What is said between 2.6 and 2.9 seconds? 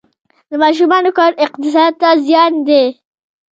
دی؟